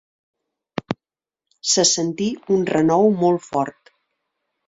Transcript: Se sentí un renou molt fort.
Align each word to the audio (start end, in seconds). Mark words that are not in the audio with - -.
Se 1.73 1.85
sentí 1.89 2.29
un 2.55 2.65
renou 2.73 3.07
molt 3.23 3.47
fort. 3.53 3.93